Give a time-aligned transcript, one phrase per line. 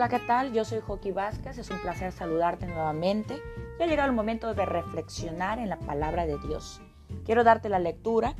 [0.00, 0.54] Hola, ¿qué tal?
[0.54, 3.42] Yo soy Joaquín Vázquez, es un placer saludarte nuevamente.
[3.78, 6.80] Ya ha llegado el momento de reflexionar en la palabra de Dios.
[7.26, 8.34] Quiero darte la lectura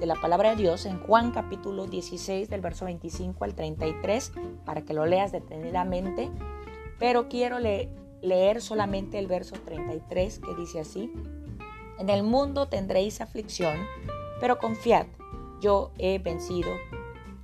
[0.00, 4.32] de la palabra de Dios en Juan capítulo 16 del verso 25 al 33
[4.64, 6.28] para que lo leas detenidamente,
[6.98, 11.12] pero quiero leer solamente el verso 33 que dice así,
[12.00, 13.76] en el mundo tendréis aflicción,
[14.40, 15.06] pero confiad,
[15.60, 16.70] yo he vencido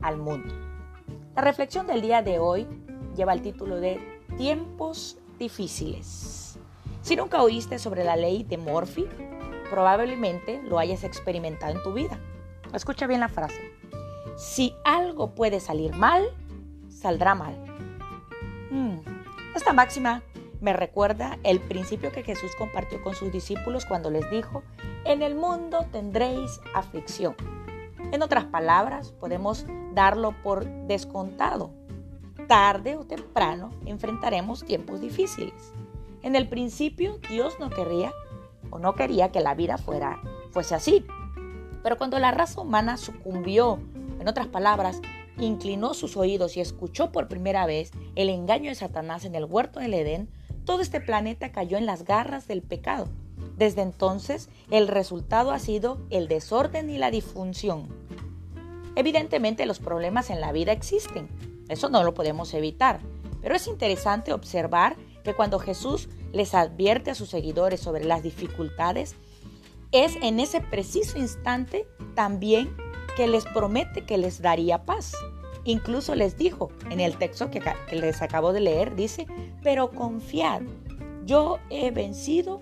[0.00, 0.52] al mundo.
[1.36, 2.66] La reflexión del día de hoy
[3.16, 3.98] lleva el título de
[4.36, 6.58] Tiempos difíciles.
[7.02, 9.06] Si nunca oíste sobre la ley de Murphy,
[9.70, 12.18] probablemente lo hayas experimentado en tu vida.
[12.72, 13.72] Escucha bien la frase.
[14.36, 16.24] Si algo puede salir mal,
[16.88, 17.56] saldrá mal.
[18.70, 18.98] Hmm,
[19.54, 20.22] esta máxima
[20.60, 24.62] me recuerda el principio que Jesús compartió con sus discípulos cuando les dijo,
[25.04, 27.34] en el mundo tendréis aflicción.
[28.12, 31.70] En otras palabras, podemos darlo por descontado
[32.46, 35.72] tarde o temprano enfrentaremos tiempos difíciles.
[36.22, 38.12] En el principio Dios no quería
[38.70, 41.06] o no quería que la vida fuera fuese así.
[41.82, 43.78] Pero cuando la raza humana sucumbió,
[44.18, 45.00] en otras palabras,
[45.38, 49.80] inclinó sus oídos y escuchó por primera vez el engaño de Satanás en el huerto
[49.80, 50.28] del Edén,
[50.64, 53.08] todo este planeta cayó en las garras del pecado.
[53.56, 57.88] Desde entonces, el resultado ha sido el desorden y la disfunción.
[58.96, 61.28] Evidentemente, los problemas en la vida existen,
[61.68, 63.00] eso no lo podemos evitar.
[63.40, 69.16] Pero es interesante observar que cuando Jesús les advierte a sus seguidores sobre las dificultades,
[69.92, 72.76] es en ese preciso instante también
[73.16, 75.12] que les promete que les daría paz.
[75.64, 77.60] Incluso les dijo en el texto que,
[77.92, 79.26] les acabo de leer, dice,
[79.62, 80.62] pero confiad,
[81.24, 82.60] yo he vencido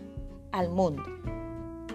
[0.53, 1.03] al mundo.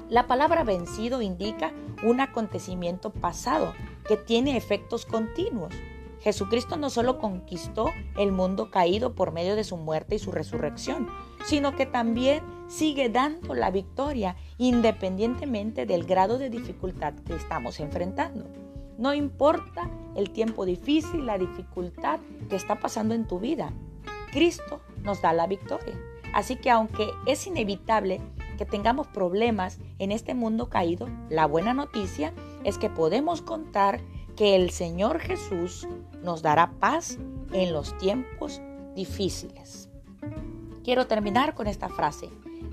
[0.09, 1.71] La palabra vencido indica
[2.03, 3.73] un acontecimiento pasado
[4.07, 5.73] que tiene efectos continuos.
[6.21, 11.07] Jesucristo no solo conquistó el mundo caído por medio de su muerte y su resurrección,
[11.45, 18.45] sino que también sigue dando la victoria independientemente del grado de dificultad que estamos enfrentando.
[18.97, 22.19] No importa el tiempo difícil, la dificultad
[22.49, 23.71] que está pasando en tu vida,
[24.31, 25.97] Cristo nos da la victoria.
[26.33, 28.21] Así que aunque es inevitable
[28.57, 32.33] que tengamos problemas en este mundo caído, la buena noticia
[32.65, 34.01] es que podemos contar
[34.39, 35.85] que el Señor Jesús
[36.23, 37.17] nos dará paz
[37.51, 38.61] en los tiempos
[38.95, 39.89] difíciles.
[40.81, 42.29] Quiero terminar con esta frase.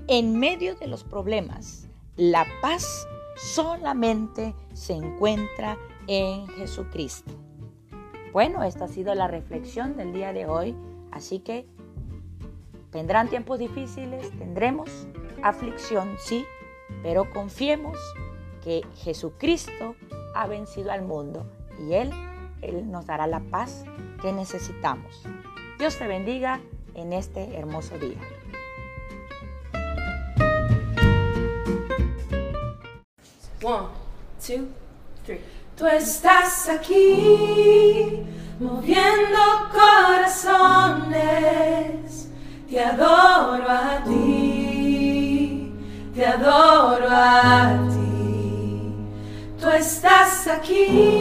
[0.07, 3.05] En medio de los problemas, la paz
[3.35, 7.33] solamente se encuentra en Jesucristo.
[8.31, 10.73] Bueno, esta ha sido la reflexión del día de hoy,
[11.11, 11.67] así que
[12.91, 14.89] tendrán tiempos difíciles, tendremos
[15.43, 16.45] aflicción, sí,
[17.03, 17.97] pero confiemos
[18.63, 19.95] que Jesucristo
[20.33, 21.45] ha vencido al mundo
[21.79, 22.11] y Él,
[22.61, 23.85] Él nos dará la paz
[24.21, 25.23] que necesitamos.
[25.79, 26.59] Dios te bendiga
[26.95, 28.17] en este hermoso día.
[33.63, 33.87] One,
[34.45, 34.67] two,
[35.25, 35.39] three.
[35.75, 38.23] Tú estás aquí
[38.59, 39.37] moviendo
[39.71, 41.13] corazones.
[42.69, 45.73] Te adoro a ti,
[46.13, 47.97] te adoro a ti
[49.67, 51.16] tú estás aquí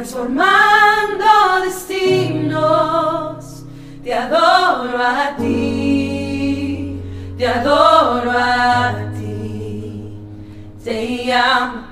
[0.00, 3.44] transformando destinos.
[4.02, 6.98] Te adoro a ti,
[7.36, 10.16] te adoro a ti.
[10.82, 11.82] Te amo,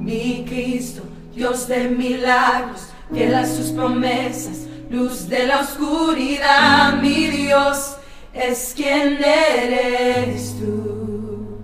[0.00, 1.02] mi Cristo,
[1.34, 7.96] Dios de milagros, fiel a sus promesas, luz de la oscuridad, mi Dios
[8.32, 11.58] es quien eres tú.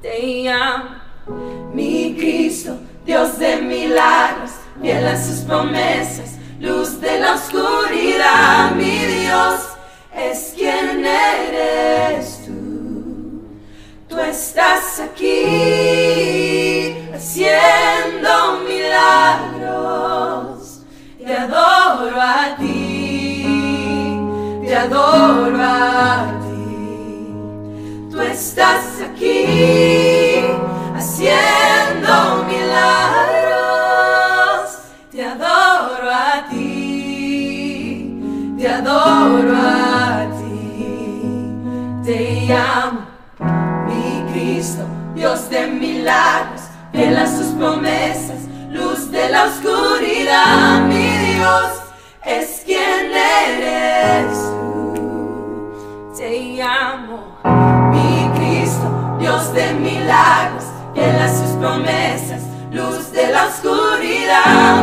[0.00, 0.97] Te amo
[4.88, 9.60] fiel a sus promesas, luz de la oscuridad, mi Dios
[10.16, 13.42] es quien eres tú.
[14.08, 19.98] Tú estás aquí haciendo milagros.
[21.18, 23.44] Te adoro a ti,
[24.64, 28.10] te adoro a ti.
[28.10, 28.77] Tú estás
[39.54, 43.00] a ti, te amo,
[43.86, 44.84] mi Cristo,
[45.14, 46.62] Dios de milagros,
[46.92, 51.72] fiel a sus promesas, luz de la oscuridad, mi Dios
[52.24, 54.38] es quien eres.
[56.16, 57.38] Te amo,
[57.92, 60.64] mi Cristo, Dios de milagros
[60.98, 62.42] fiel sus promesas,
[62.72, 64.77] luz de la oscuridad,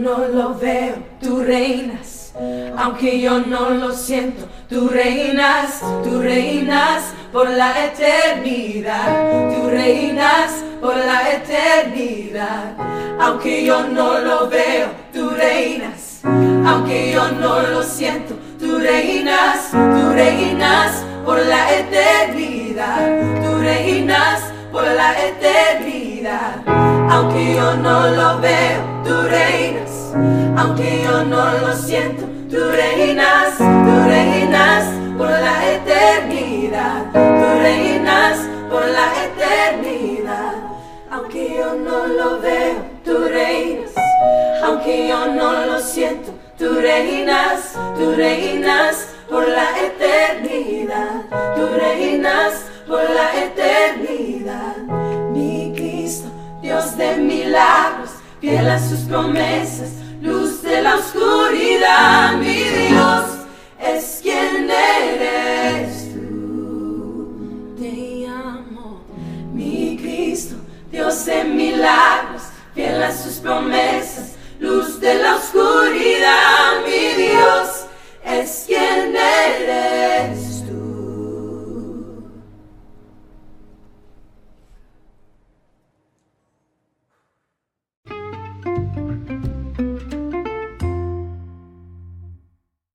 [0.00, 2.32] no lo veo, tú reinas.
[2.76, 7.02] Aunque yo no lo siento, tú reinas, tú reinas
[7.32, 9.50] por la eternidad.
[9.54, 12.74] Tú reinas por la eternidad.
[13.20, 16.20] Aunque yo no lo veo, tú reinas.
[16.24, 23.42] Aunque yo no lo siento, tú reinas, tú reinas por la eternidad.
[23.42, 24.40] Tú reinas
[24.72, 26.62] por la eternidad.
[27.10, 29.79] Aunque yo no lo veo, tú reinas.
[30.56, 34.84] Aunque yo no lo siento, tú reinas, tú reinas
[35.16, 37.12] por la eternidad.
[37.12, 38.38] Tú reinas
[38.70, 40.54] por la eternidad.
[41.10, 43.90] Aunque yo no lo veo, tú reinas.
[44.64, 51.22] Aunque yo no lo siento, tú reinas, tú reinas por la eternidad.
[51.56, 54.76] Tú reinas por la eternidad.
[55.32, 56.28] Mi Cristo,
[56.62, 57.99] Dios de milagros,
[58.40, 59.90] fiel sus promesas,
[60.22, 62.36] luz de la oscuridad.
[62.38, 63.39] Mi Dios